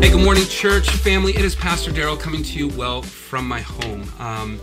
[0.00, 1.32] Hey, good morning, church family.
[1.32, 4.08] It is Pastor Daryl coming to you well from my home.
[4.20, 4.60] Um,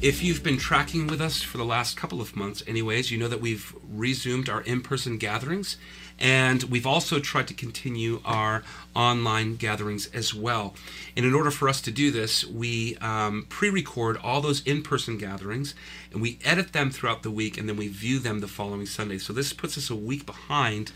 [0.00, 3.28] if you've been tracking with us for the last couple of months, anyways, you know
[3.28, 5.76] that we've resumed our in person gatherings
[6.18, 8.62] and we've also tried to continue our
[8.94, 10.74] online gatherings as well.
[11.16, 14.82] And in order for us to do this, we um, pre record all those in
[14.82, 15.74] person gatherings
[16.12, 19.18] and we edit them throughout the week and then we view them the following Sunday.
[19.18, 20.92] So this puts us a week behind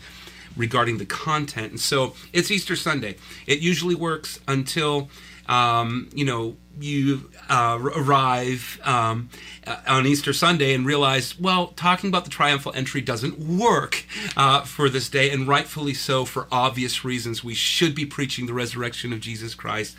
[0.55, 1.71] regarding the content.
[1.71, 3.15] And so it's Easter Sunday.
[3.47, 5.09] It usually works until
[5.47, 9.29] um, you know you uh, arrive um,
[9.67, 14.61] uh, on Easter Sunday and realize, well, talking about the triumphal entry doesn't work uh,
[14.61, 17.43] for this day, and rightfully so for obvious reasons.
[17.43, 19.95] We should be preaching the resurrection of Jesus Christ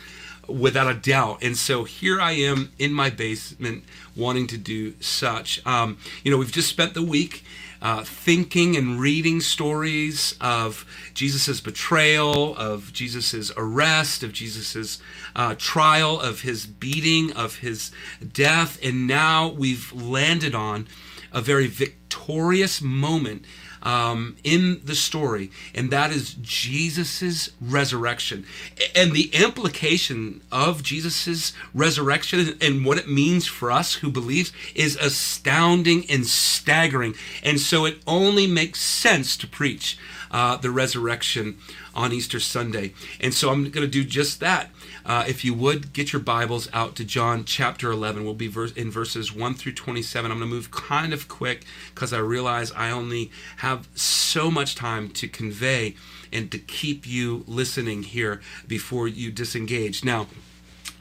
[0.47, 1.43] without a doubt.
[1.43, 3.83] And so here I am in my basement
[4.15, 5.65] wanting to do such.
[5.65, 7.43] Um, you know, we've just spent the week
[7.85, 14.97] uh, thinking and reading stories of Jesus' betrayal, of Jesus' arrest, of Jesus'
[15.35, 17.91] uh, trial, of his beating, of his
[18.33, 18.79] death.
[18.81, 20.87] And now we've landed on
[21.31, 23.45] a very victorious moment
[23.85, 28.45] um, in the story, and that is Jesus's resurrection.
[28.95, 34.97] And the implication of Jesus's resurrection and what it means for us who believe is
[34.97, 37.13] astounding and staggering.
[37.43, 39.97] And so it only makes sense to preach
[40.31, 41.57] uh, the resurrection
[41.95, 42.93] on Easter Sunday.
[43.19, 44.69] And so I'm going to do just that.
[45.05, 48.71] Uh, if you would get your Bibles out to John chapter 11, we'll be verse,
[48.73, 50.31] in verses 1 through 27.
[50.31, 54.75] I'm going to move kind of quick because I realize I only have so much
[54.75, 55.95] time to convey
[56.33, 60.03] and to keep you listening here before you disengage.
[60.03, 60.27] Now,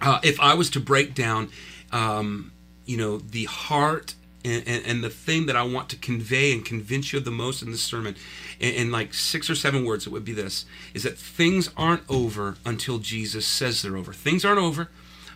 [0.00, 1.50] uh, if I was to break down,
[1.90, 2.52] um,
[2.84, 4.14] you know, the heart
[4.44, 7.30] and, and, and, the thing that I want to convey and convince you of the
[7.30, 8.14] most in this sermon,
[8.60, 12.02] in, in, like six or seven words, it would be this: is that things aren't
[12.08, 14.12] over until Jesus says they're over.
[14.12, 14.88] Things aren't over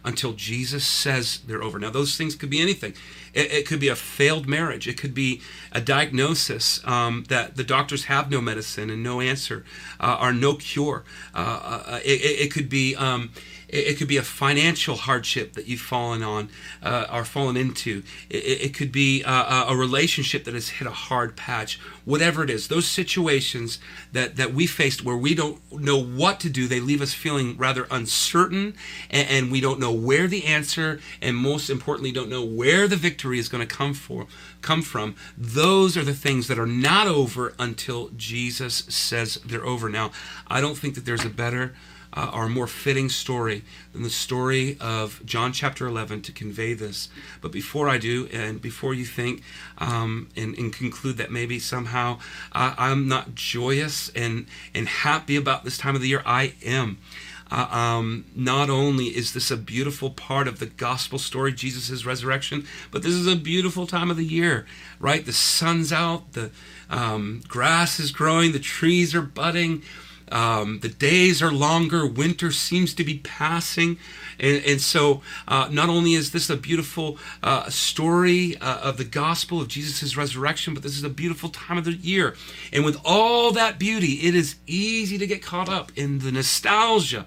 [0.05, 1.79] until Jesus says they're over.
[1.79, 2.95] Now, those things could be anything.
[3.35, 4.87] It, it could be a failed marriage.
[4.87, 5.41] It could be
[5.73, 9.65] a diagnosis um, that the doctors have no medicine and no answer
[10.01, 11.05] uh, or no cure.
[11.35, 12.95] Uh, uh, it, it, could be.
[12.97, 13.31] Um,
[13.69, 16.49] it, could be a financial hardship that you've fallen on
[16.83, 18.03] uh, or fallen into.
[18.31, 21.79] It, it could be a, a, relationship that has hit a hard patch.
[22.05, 23.79] Whatever it is, those situations
[24.13, 27.57] that, that we faced where we don't know what to do, they leave us feeling
[27.57, 28.75] rather uncertain
[29.11, 32.97] and, and we don't know where the answer and most importantly, don't know where the
[32.97, 34.27] victory is going to come for
[34.63, 35.15] come from.
[35.37, 39.89] Those are the things that are not over until Jesus says they're over.
[39.89, 40.11] Now,
[40.49, 41.75] I don't think that there's a better
[42.13, 47.09] uh, a more fitting story than the story of John chapter 11 to convey this.
[47.41, 49.43] But before I do, and before you think
[49.79, 52.19] um, and, and, conclude that maybe somehow
[52.53, 56.99] uh, I'm not joyous and, and happy about this time of the year, I am.
[57.51, 62.67] Uh, um, not only is this a beautiful part of the gospel story, Jesus' resurrection,
[62.91, 64.67] but this is a beautiful time of the year,
[65.01, 65.25] right?
[65.25, 66.51] The sun's out, the
[66.91, 69.83] um, grass is growing, the trees are budding.
[70.31, 72.07] Um, the days are longer.
[72.07, 73.99] Winter seems to be passing.
[74.41, 79.05] And, and so, uh, not only is this a beautiful uh, story uh, of the
[79.05, 82.37] gospel of Jesus' resurrection, but this is a beautiful time of the year.
[82.73, 87.27] And with all that beauty, it is easy to get caught up in the nostalgia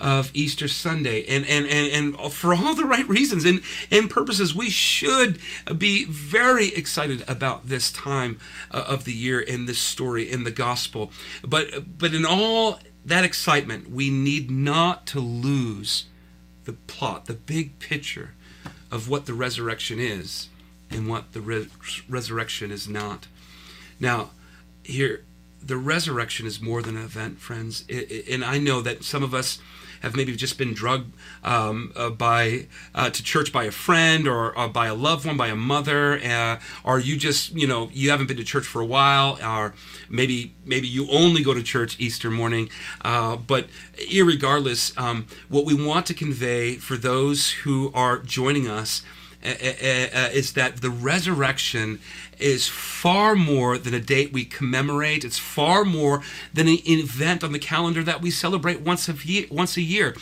[0.00, 1.24] of Easter Sunday.
[1.26, 5.38] And, and, and, and for all the right reasons and, and purposes, we should
[5.76, 8.38] be very excited about this time
[8.70, 11.12] uh, of the year in this story in the gospel.
[11.46, 16.06] But, but in all that excitement, we need not to lose
[16.64, 18.34] the plot, the big picture
[18.90, 20.48] of what the resurrection is
[20.90, 21.68] and what the re-
[22.08, 23.26] resurrection is not.
[23.98, 24.30] Now,
[24.82, 25.24] here,
[25.62, 27.84] the resurrection is more than an event, friends.
[27.88, 29.58] It, it, and I know that some of us
[30.00, 31.12] have maybe just been drugged
[31.44, 35.48] um, uh, by uh, to church by a friend or, by a loved one, by
[35.48, 38.86] a mother, uh, or you just you know you haven't been to church for a
[38.86, 39.74] while, or
[40.08, 42.68] maybe maybe you only go to church Easter morning.
[43.02, 43.68] Uh, but
[43.98, 49.02] irregardless, um, what we want to convey for those who are joining us
[49.42, 51.98] Eh, eh, eh, is that the resurrection
[52.38, 55.24] is far more than a date we commemorate.
[55.24, 56.22] It's far more
[56.52, 59.46] than an event on the calendar that we celebrate once a year.
[59.50, 60.14] Once a year.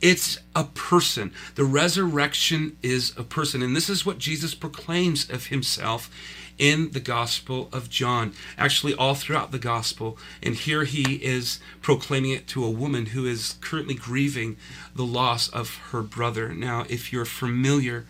[0.00, 1.32] It's a person.
[1.54, 3.62] The resurrection is a person.
[3.62, 6.10] And this is what Jesus proclaims of himself
[6.58, 10.18] in the Gospel of John, actually, all throughout the Gospel.
[10.42, 14.56] And here he is proclaiming it to a woman who is currently grieving
[14.94, 16.52] the loss of her brother.
[16.52, 18.06] Now, if you're familiar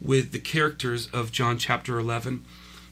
[0.00, 2.44] with the characters of John chapter 11,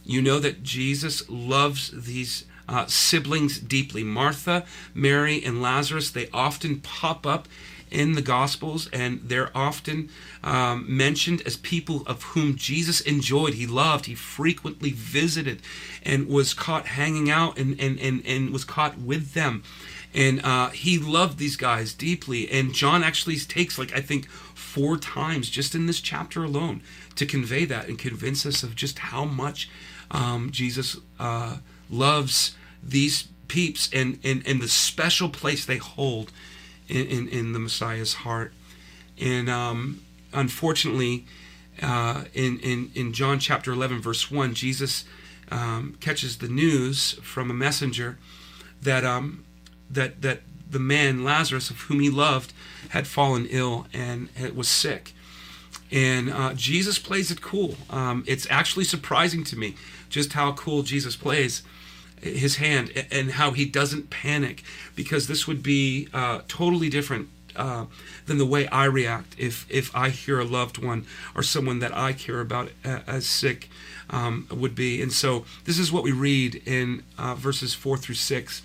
[0.04, 4.04] you know that Jesus loves these uh, siblings deeply.
[4.04, 4.64] Martha,
[4.94, 7.48] Mary, and Lazarus, they often pop up
[7.90, 10.10] in the Gospels, and they're often
[10.42, 15.62] um, mentioned as people of whom Jesus enjoyed, he loved, he frequently visited,
[16.02, 19.62] and was caught hanging out and, and, and, and was caught with them.
[20.12, 22.50] And uh, he loved these guys deeply.
[22.50, 24.28] And John actually takes, like, I think,
[24.74, 26.82] four times just in this chapter alone
[27.14, 29.70] to convey that and convince us of just how much
[30.10, 36.32] um, Jesus uh, loves these peeps and, and, and the special place they hold
[36.88, 38.52] in, in, in the Messiah's heart.
[39.16, 41.24] And um, unfortunately,
[41.80, 45.04] uh, in, in, in John chapter 11, verse 1, Jesus
[45.52, 48.18] um, catches the news from a messenger
[48.82, 49.44] that, um,
[49.88, 50.40] that, that
[50.74, 52.52] the man, Lazarus, of whom he loved,
[52.90, 55.12] had fallen ill and was sick.
[55.90, 57.76] And uh, Jesus plays it cool.
[57.88, 59.76] Um, it's actually surprising to me
[60.10, 61.62] just how cool Jesus plays
[62.20, 67.86] his hand and how he doesn't panic because this would be uh, totally different uh,
[68.26, 71.06] than the way I react if if I hear a loved one
[71.36, 73.68] or someone that I care about as sick
[74.10, 75.02] um, would be.
[75.02, 78.62] And so this is what we read in uh, verses four through six.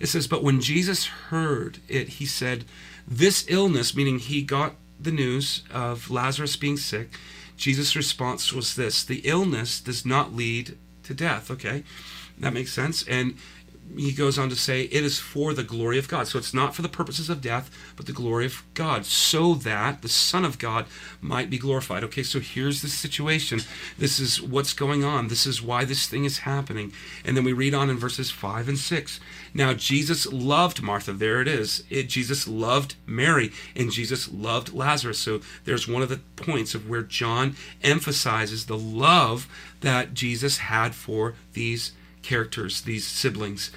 [0.00, 2.64] It says, "But when Jesus heard it, he said,
[3.06, 7.10] this illness, meaning he got the news of Lazarus being sick."
[7.56, 11.84] Jesus' response was this: "The illness does not lead to death." Okay
[12.40, 13.02] that makes sense.
[13.04, 13.36] And
[13.96, 16.26] he goes on to say, it is for the glory of God.
[16.26, 20.02] So it's not for the purposes of death, but the glory of God, so that
[20.02, 20.86] the Son of God
[21.20, 22.04] might be glorified.
[22.04, 23.60] Okay, so here's the situation.
[23.98, 25.28] This is what's going on.
[25.28, 26.92] This is why this thing is happening.
[27.24, 29.20] And then we read on in verses 5 and 6.
[29.54, 31.12] Now, Jesus loved Martha.
[31.12, 31.84] There it is.
[31.90, 35.18] It, Jesus loved Mary, and Jesus loved Lazarus.
[35.18, 39.48] So there's one of the points of where John emphasizes the love
[39.80, 41.92] that Jesus had for these
[42.28, 43.70] characters, these siblings.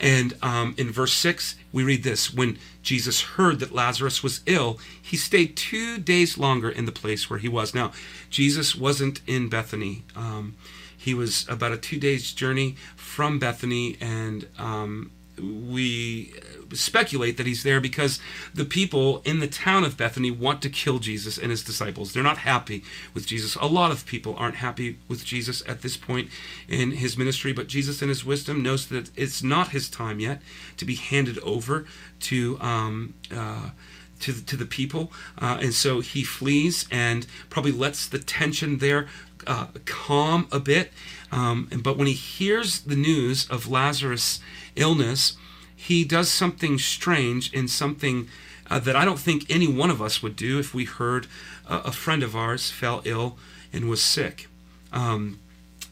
[0.00, 4.80] And um, in verse 6, we read this When Jesus heard that Lazarus was ill,
[5.00, 7.74] he stayed two days longer in the place where he was.
[7.74, 7.92] Now,
[8.30, 10.04] Jesus wasn't in Bethany.
[10.16, 10.56] Um,
[10.96, 15.10] he was about a two days journey from Bethany, and um,
[15.40, 16.32] we
[16.72, 18.20] speculate that he's there because
[18.54, 22.12] the people in the town of Bethany want to kill Jesus and his disciples.
[22.12, 22.84] They're not happy
[23.14, 23.56] with Jesus.
[23.56, 26.28] A lot of people aren't happy with Jesus at this point
[26.68, 30.40] in his ministry, but Jesus, in his wisdom, knows that it's not his time yet
[30.76, 31.86] to be handed over
[32.20, 32.58] to.
[32.60, 33.70] Um, uh,
[34.20, 39.08] to, to the people, uh, and so he flees and probably lets the tension there
[39.46, 40.92] uh, calm a bit.
[41.32, 44.40] Um, but when he hears the news of Lazarus'
[44.76, 45.36] illness,
[45.74, 48.28] he does something strange and something
[48.68, 51.26] uh, that I don't think any one of us would do if we heard
[51.68, 53.38] uh, a friend of ours fell ill
[53.72, 54.48] and was sick.
[54.92, 55.40] Um,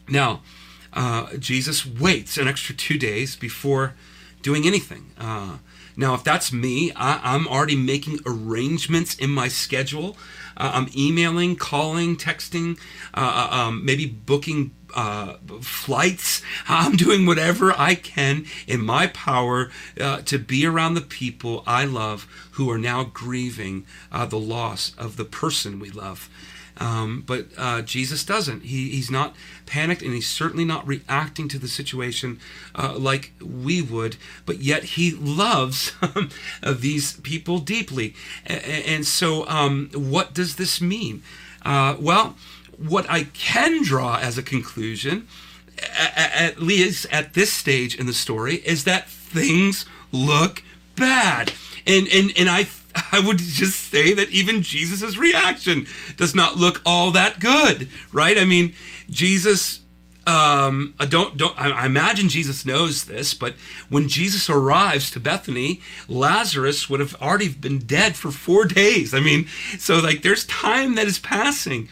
[0.07, 0.41] now,
[0.93, 3.95] uh, Jesus waits an extra two days before
[4.41, 5.11] doing anything.
[5.17, 5.57] Uh,
[5.99, 10.15] now, if that's me, I, am already making arrangements in my schedule.
[10.55, 12.79] Uh, I'm emailing, calling, texting,
[13.13, 16.41] uh, um, maybe booking uh, flights.
[16.69, 21.83] I'm doing whatever I can in my power uh, to be around the people I
[21.83, 26.29] love who are now grieving uh, the loss of the person we love.
[26.79, 28.63] Um, but uh, Jesus doesn't.
[28.63, 29.35] He, he's not
[29.65, 32.39] panicked and he's certainly not reacting to the situation
[32.73, 34.15] uh, like we would,
[34.45, 35.91] but yet he loves
[36.65, 38.15] these people deeply.
[38.45, 41.21] And, and so, um, what does this mean?
[41.63, 42.35] Uh, well,
[42.77, 45.27] what I can draw as a conclusion,
[45.97, 50.63] at least at this stage in the story, is that things look
[50.99, 51.51] bad.
[51.87, 52.67] And and and I
[53.11, 55.87] I would just say that even Jesus' reaction
[56.17, 58.37] does not look all that good, right?
[58.37, 58.73] I mean,
[59.09, 59.81] Jesus
[60.27, 63.55] um, I don't don't I imagine Jesus knows this, but
[63.89, 69.13] when Jesus arrives to Bethany, Lazarus would have already been dead for 4 days.
[69.13, 69.47] I mean,
[69.79, 71.89] so like there's time that is passing.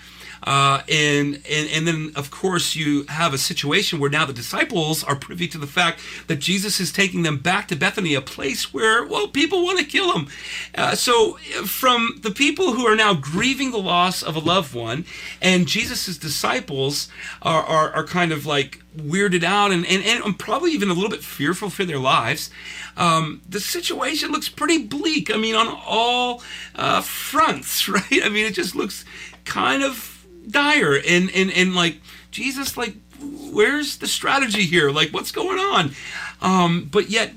[0.48, 5.04] Uh, and, and and then of course you have a situation where now the disciples
[5.04, 8.74] are privy to the fact that Jesus is taking them back to Bethany, a place
[8.74, 10.30] where well people want to kill him.
[10.74, 11.34] Uh, so
[11.66, 15.04] from the people who are now grieving the loss of a loved one,
[15.42, 17.10] and Jesus's disciples
[17.42, 21.10] are, are are kind of like weirded out and, and, and probably even a little
[21.10, 22.50] bit fearful for their lives.
[22.96, 25.30] Um, the situation looks pretty bleak.
[25.30, 26.42] I mean, on all
[26.74, 28.24] uh, fronts, right?
[28.24, 29.04] I mean, it just looks
[29.44, 30.17] kind of
[30.48, 32.02] dire and and and like
[32.32, 34.92] Jesus like where's the strategy here?
[34.92, 35.92] Like what's going on?
[36.42, 37.34] Um but yet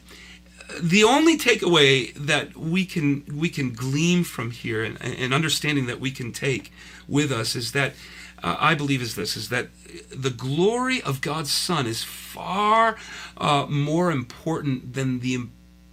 [0.80, 6.00] the only takeaway that we can we can glean from here and, and understanding that
[6.00, 6.72] we can take
[7.08, 7.94] with us is that
[8.42, 9.68] uh, I believe is this: is that
[10.10, 12.96] the glory of God's Son is far
[13.36, 15.48] uh, more important than the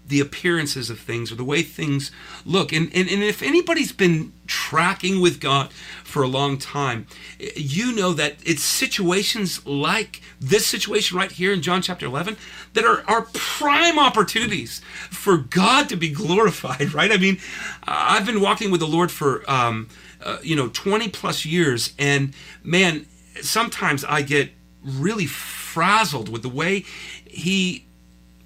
[0.08, 2.12] the appearances of things or the way things
[2.46, 2.72] look.
[2.72, 5.72] And, and, and if anybody's been tracking with God
[6.04, 7.08] for a long time,
[7.56, 12.38] you know that it's situations like this situation right here in John chapter 11
[12.74, 17.12] that are, are prime opportunities for God to be glorified, right?
[17.12, 17.40] I mean,
[17.84, 19.90] I've been walking with the Lord for, um,
[20.24, 22.34] uh, you know, 20 plus years, and
[22.64, 23.06] man,
[23.42, 24.52] sometimes I get
[24.84, 26.86] really frazzled with the way
[27.26, 27.87] He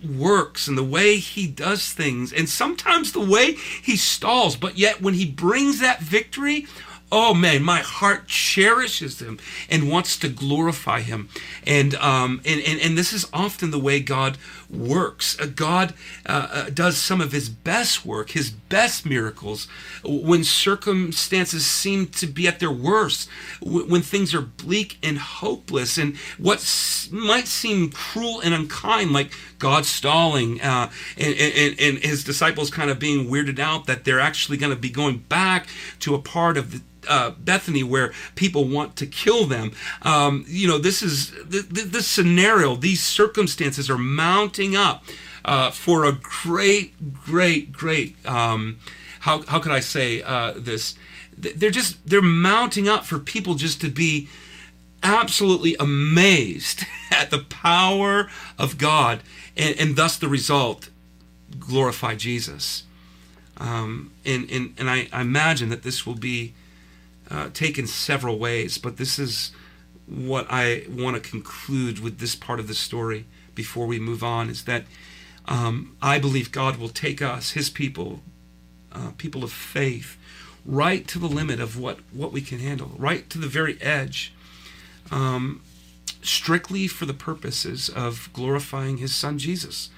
[0.04, 2.34] works and the way he does things.
[2.34, 6.68] And sometimes the way he stalls but yet when he brings that victory
[7.12, 9.38] oh man my heart cherishes him
[9.70, 11.30] and wants to glorify him.
[11.68, 14.38] And um and and, and this is often the way god
[14.70, 15.40] works.
[15.40, 15.94] Uh, god
[16.26, 19.68] uh, uh, does some of his best work his best miracles
[20.04, 23.30] when circumstances seem to be at their worst
[23.62, 26.60] when things are bleak and hopeless and what
[27.12, 29.32] might seem cruel and unkind like
[29.62, 34.20] god stalling uh, and, and, and his disciples kind of being weirded out that they're
[34.20, 35.68] actually going to be going back
[36.00, 39.72] to a part of the uh, Bethany where people want to kill them.
[40.04, 45.04] Um, you know, this is th- th- this scenario, these circumstances are mounting up
[45.44, 48.16] uh, for a great, great, great.
[48.26, 48.80] Um,
[49.22, 50.96] how how could I say uh, this?
[51.38, 54.28] They're just they're mounting up for people just to be
[55.04, 59.22] absolutely amazed at the power of God,
[59.58, 60.90] and, and thus the result
[61.60, 62.84] glorify Jesus.
[63.58, 66.54] Um, and and, and I, I imagine that this will be
[67.30, 69.52] uh, taken several ways, but this is
[70.08, 74.50] what I want to conclude with this part of the story before we move on
[74.50, 74.84] is that
[75.46, 78.22] um, I believe God will take us, His people,
[78.92, 80.18] uh, people of faith,
[80.66, 84.34] right to the limit of what, what we can handle, right to the very edge,
[85.12, 85.62] um,
[86.24, 89.90] strictly for the purposes of glorifying His Son Jesus.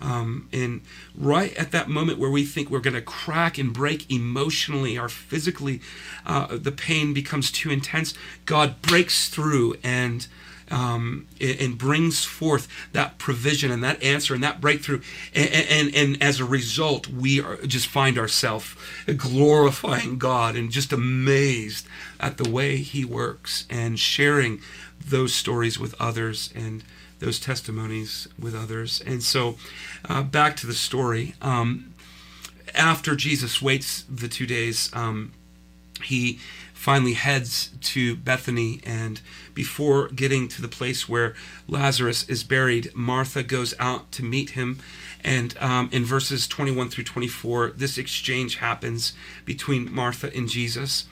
[0.00, 0.82] Um, and
[1.16, 5.08] right at that moment where we think we're going to crack and break emotionally or
[5.08, 5.80] physically,
[6.24, 8.14] uh, the pain becomes too intense,
[8.46, 10.26] God breaks through and
[10.70, 15.00] um, and brings forth that provision and that answer and that breakthrough.
[15.34, 18.74] And, and, and as a result, we just find ourselves
[19.16, 21.86] glorifying God and just amazed
[22.20, 24.60] at the way He works and sharing
[25.04, 26.82] those stories with others and
[27.18, 29.02] those testimonies with others.
[29.04, 29.56] And so,
[30.08, 31.34] uh, back to the story.
[31.42, 31.94] Um,
[32.74, 35.32] after Jesus waits the two days, um,
[36.02, 36.38] he
[36.78, 38.80] finally heads to Bethany.
[38.86, 39.20] And
[39.52, 41.34] before getting to the place where
[41.66, 44.78] Lazarus is buried, Martha goes out to meet him.
[45.24, 49.12] And um, in verses 21 through 24, this exchange happens
[49.44, 51.06] between Martha and Jesus.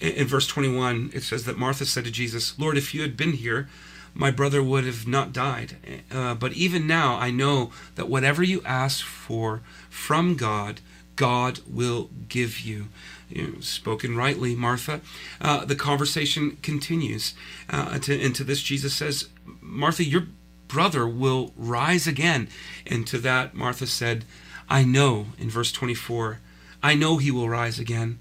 [0.00, 3.32] In, verse 21, it says that Martha said to Jesus, Lord, if you had been
[3.32, 3.68] here,
[4.14, 5.76] my brother would have not died.
[6.10, 10.80] Uh, but even now, I know that whatever you ask for from God,
[11.16, 12.88] God will give you.
[13.34, 15.00] You know, spoken rightly, Martha.
[15.40, 17.34] Uh, the conversation continues.
[17.68, 19.28] Uh, to, and to this, Jesus says,
[19.60, 20.26] Martha, your
[20.68, 22.48] brother will rise again.
[22.86, 24.24] And to that, Martha said,
[24.68, 26.40] I know, in verse 24,
[26.82, 28.18] I know he will rise again.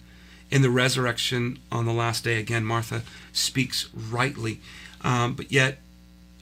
[0.50, 4.60] In the resurrection on the last day, again, Martha speaks rightly.
[5.02, 5.80] Um, but yet,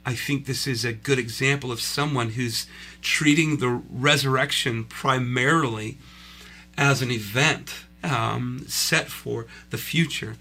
[0.06, 2.66] I think this is a good example of someone who's
[3.02, 5.98] treating the resurrection primarily
[6.78, 10.36] as an event um, set for the future.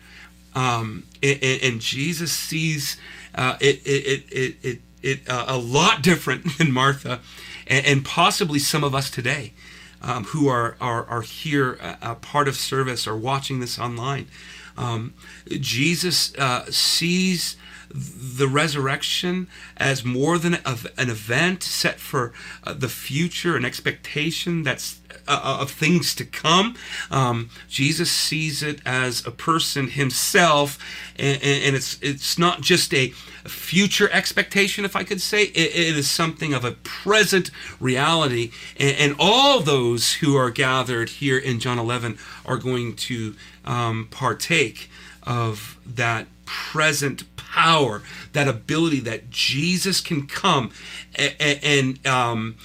[0.54, 2.96] Um, and, and, Jesus sees
[3.34, 7.20] uh, it, it, it, it, it uh, a lot different than Martha
[7.66, 9.52] and, and possibly some of us today.
[10.00, 14.28] Um, who are, are, are here, a, part of service, or watching this online.
[14.76, 15.14] Um,
[15.48, 17.56] Jesus uh, sees
[17.90, 22.32] the resurrection as more than a, an event set for
[22.64, 26.74] uh, the future, an expectation that's uh, uh, of things to come.
[27.10, 30.78] Um, Jesus sees it as a person himself,
[31.18, 33.08] and, and, it's it's not just a
[33.44, 35.44] future expectation, if I could say.
[35.44, 41.08] it, it is something of a present reality, and, and, all those who are gathered
[41.08, 44.88] here in John 11 are going to um, partake
[45.22, 50.70] of that present power, that ability that Jesus can come
[51.14, 52.56] and, and um,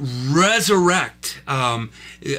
[0.00, 1.90] resurrect um,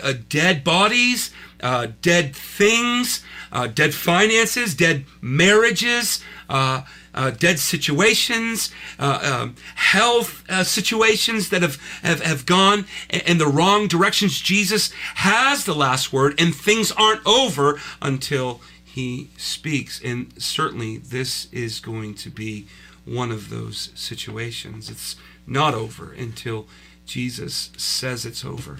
[0.01, 1.31] uh, dead bodies,
[1.61, 6.23] uh, dead things, uh, dead finances, dead marriages.
[6.49, 6.83] Uh,
[7.15, 12.87] uh, dead situations, uh, um, health situations that have, have, have gone
[13.27, 14.41] in the wrong directions.
[14.41, 20.01] Jesus has the last word, and things aren't over until he speaks.
[20.03, 22.67] And certainly this is going to be
[23.05, 24.89] one of those situations.
[24.89, 25.15] It's
[25.47, 26.67] not over until
[27.05, 28.77] Jesus says it's over.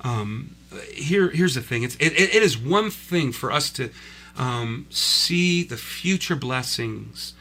[0.00, 0.56] Um,
[0.92, 1.82] here, here's the thing.
[1.82, 3.90] It's, it, it is one thing for us to
[4.36, 7.34] um, see the future blessings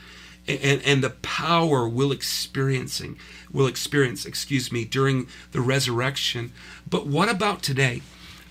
[0.48, 3.18] and, and the power we'll experiencing
[3.52, 6.52] will experience, excuse me, during the resurrection.
[6.90, 8.02] But what about today?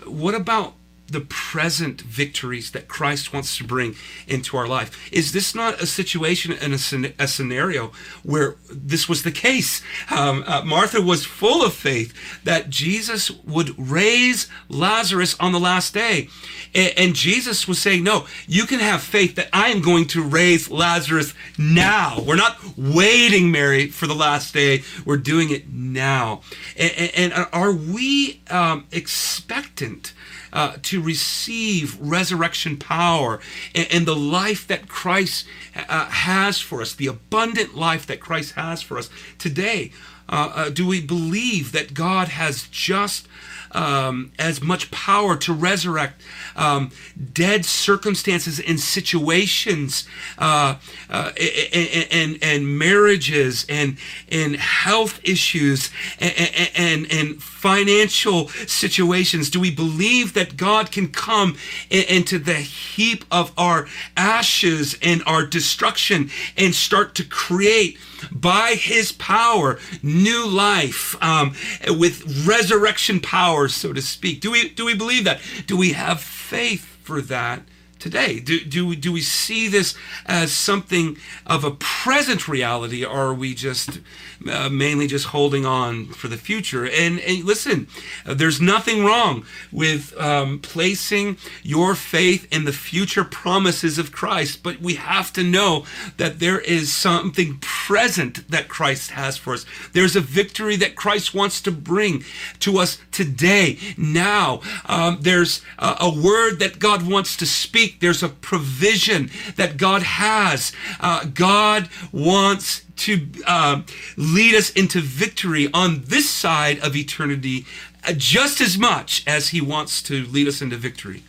[0.05, 0.73] What about
[1.11, 3.95] the present victories that Christ wants to bring
[4.27, 5.11] into our life.
[5.11, 7.91] Is this not a situation and a, a scenario
[8.23, 9.81] where this was the case?
[10.09, 12.13] Um, uh, Martha was full of faith
[12.43, 16.29] that Jesus would raise Lazarus on the last day.
[16.73, 20.23] And, and Jesus was saying, No, you can have faith that I am going to
[20.23, 22.21] raise Lazarus now.
[22.25, 24.83] We're not waiting, Mary, for the last day.
[25.05, 26.41] We're doing it now.
[26.77, 30.13] And, and are we um, expectant?
[30.53, 33.39] Uh, to receive resurrection power
[33.73, 38.55] and, and, the life that Christ uh, has for us, the abundant life that Christ
[38.55, 39.91] has for us today.
[40.27, 43.27] Uh, uh do we believe that God has just
[43.73, 46.21] um, as much power to resurrect
[46.55, 46.91] um,
[47.33, 50.75] dead circumstances and situations uh,
[51.09, 51.31] uh,
[51.73, 53.97] and, and, and, marriages and,
[54.31, 56.33] and health issues and,
[56.75, 59.49] and, and financial situations?
[59.49, 61.57] Do we believe that God can come
[61.89, 63.87] into the heap of our
[64.17, 67.97] ashes and our destruction and start to create?
[68.31, 71.55] by his power new life um,
[71.87, 76.21] with resurrection power so to speak do we do we believe that do we have
[76.21, 77.63] faith for that
[78.01, 78.39] today?
[78.39, 83.53] Do, do, do we see this as something of a present reality, or are we
[83.53, 84.01] just
[84.49, 86.85] uh, mainly just holding on for the future?
[86.85, 87.87] And, and listen,
[88.25, 94.63] uh, there's nothing wrong with um, placing your faith in the future promises of Christ,
[94.63, 95.85] but we have to know
[96.17, 99.65] that there is something present that Christ has for us.
[99.93, 102.23] There's a victory that Christ wants to bring
[102.59, 104.61] to us today, now.
[104.85, 110.03] Um, there's a, a word that God wants to speak there's a provision that God
[110.03, 110.71] has.
[110.99, 113.81] Uh, God wants to uh,
[114.17, 117.65] lead us into victory on this side of eternity
[118.07, 121.23] uh, just as much as He wants to lead us into victory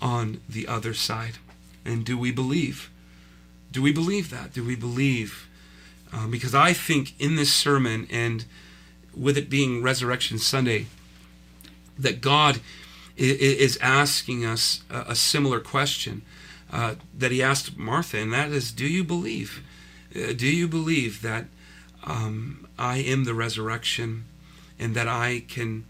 [0.00, 1.38] on the other side.
[1.84, 2.90] And do we believe?
[3.72, 4.52] Do we believe that?
[4.52, 5.48] Do we believe?
[6.12, 8.44] Uh, because I think in this sermon and
[9.14, 10.86] with it being Resurrection Sunday,
[11.98, 12.60] that God
[13.16, 16.22] is asking us a, similar question
[16.72, 19.62] uh, that he asked Martha, and that is, Do you believe?
[20.14, 21.46] Uh, do you believe that
[22.04, 24.24] um, I am the resurrection
[24.78, 25.84] and that I can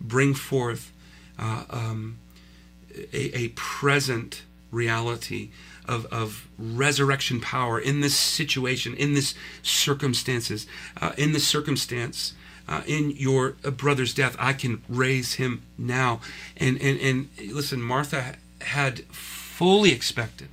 [0.00, 0.92] bring forth
[1.38, 2.18] uh, um,
[3.12, 5.50] a, a, present reality
[5.86, 10.66] of, of resurrection power in this situation, in this circumstances,
[11.00, 12.34] uh, in this circumstance
[12.68, 14.36] uh, in your uh, brother's death.
[14.38, 16.20] I can raise him now.
[16.56, 20.48] And, and, and listen, Martha had fully expected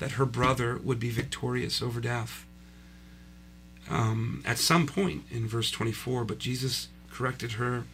[0.00, 2.44] that her brother would be victorious over death.
[3.88, 7.84] Um, at some point in verse 24, but Jesus corrected her,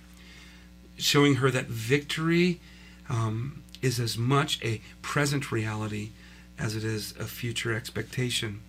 [0.97, 2.61] showing her that victory
[3.09, 6.11] um, is as much a present reality
[6.59, 8.61] as it is a future expectation.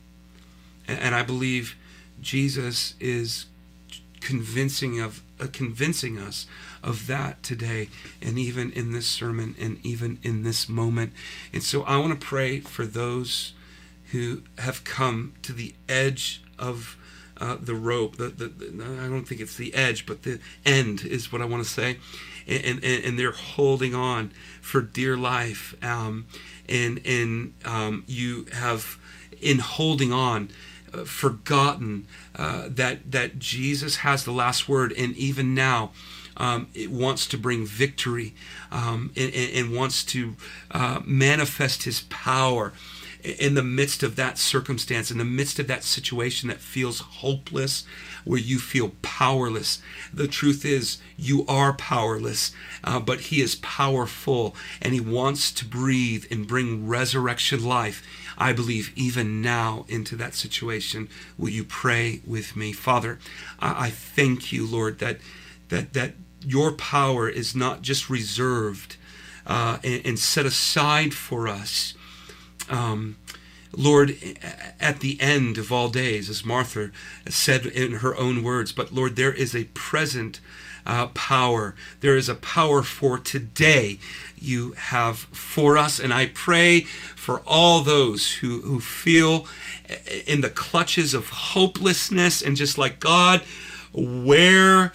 [0.87, 1.75] And, and I believe
[2.19, 3.45] Jesus is
[4.19, 6.47] convincing of uh, convincing us
[6.83, 7.89] of that today
[8.21, 11.13] and even in this sermon and even in this moment.
[11.53, 13.53] And so i want to pray for those
[14.11, 16.97] who have come to the edge of
[17.39, 21.03] uh, the rope the, the, the, i don't think it's the edge but the end
[21.03, 21.97] is what i want to say.
[22.47, 26.27] And, and, and they're holding on for dear life um,
[26.69, 28.97] and and um, you have
[29.41, 30.49] in holding on
[31.05, 35.91] forgotten uh, that that Jesus has the last word, and even now.
[36.39, 38.35] Um, it wants to bring victory
[38.71, 40.35] um, and, and, wants to
[40.69, 42.73] uh, manifest his power
[43.23, 47.83] in the midst of that circumstance, in the midst of that situation that feels hopeless,
[48.23, 49.81] where you feel powerless.
[50.13, 52.51] The truth is, you are powerless,
[52.83, 58.03] uh, but He is powerful and He wants to breathe and bring resurrection life
[58.37, 61.09] I believe, even now into that situation.
[61.37, 62.71] Will you pray with me?
[62.71, 63.19] Father,
[63.59, 65.17] I, thank you, Lord, that,
[65.69, 66.13] that, that
[66.45, 68.97] your power is not just reserved
[69.45, 71.93] uh, and, and, set aside for us.
[72.69, 73.15] Um,
[73.75, 74.17] Lord,
[74.79, 76.91] at the end of all days, as Martha
[77.29, 80.41] said in her own words, but Lord, there is a present
[80.87, 81.75] uh, power.
[81.99, 83.99] There is a power for today
[84.39, 85.99] you have for us.
[85.99, 89.45] And I pray for all those who, who feel
[90.25, 93.41] in the clutches of hopelessness and just like, God,
[93.93, 94.93] where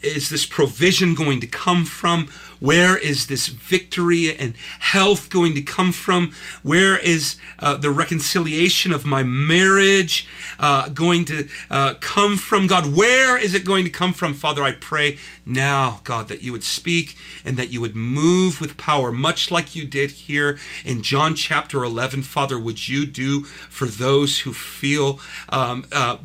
[0.00, 2.28] is this provision going to come from?
[2.62, 6.32] Where is this victory and health going to come from?
[6.62, 10.28] Where is uh, the reconciliation of my marriage
[10.60, 12.68] uh, going to uh, come from?
[12.68, 14.32] God, where is it going to come from?
[14.32, 18.76] Father, I pray now, God, that you would speak and that you would move with
[18.76, 22.22] power, much like you did here in John chapter 11.
[22.22, 26.18] Father, would you do for those who feel um, uh,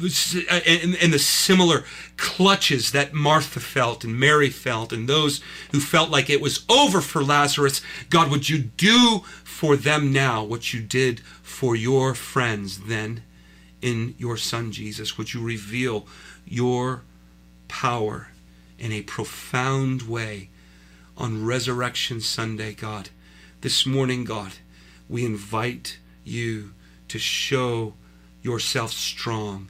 [0.68, 1.84] in, in the similar
[2.18, 7.02] clutches that Martha felt and Mary felt, and those who felt like it was over
[7.02, 7.82] for Lazarus?
[8.10, 13.24] God, would you do for them now what you did for your friends then
[13.82, 15.18] in your Son Jesus?
[15.18, 16.08] Would you reveal
[16.46, 17.04] your
[17.68, 18.30] power?
[18.80, 20.50] in a profound way
[21.18, 23.10] on Resurrection Sunday, God.
[23.62, 24.54] This morning, God,
[25.10, 26.74] we invite you
[27.08, 27.96] to show
[28.42, 29.70] yourself strong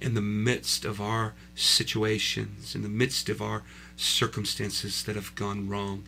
[0.00, 3.62] in the midst of our situations, in the midst of our
[3.96, 6.04] circumstances that have gone wrong.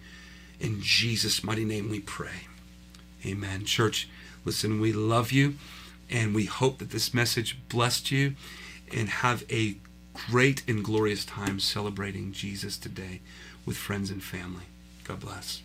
[0.61, 2.47] In Jesus' mighty name we pray.
[3.25, 3.65] Amen.
[3.65, 4.09] Church,
[4.45, 5.55] listen, we love you
[6.11, 8.35] and we hope that this message blessed you
[8.95, 9.77] and have a
[10.13, 13.21] great and glorious time celebrating Jesus today
[13.65, 14.65] with friends and family.
[15.05, 15.63] God bless.